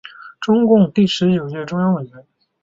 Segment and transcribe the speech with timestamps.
[0.39, 2.25] 中共第十九届中央委员。